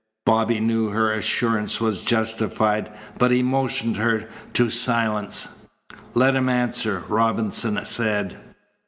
[0.25, 5.67] Bobby knew her assurance was justified, but he motioned her to silence.
[6.15, 8.35] "Let him answer," Robinson said.